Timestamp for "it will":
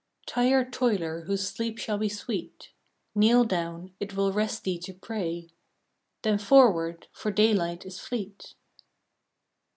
3.99-4.33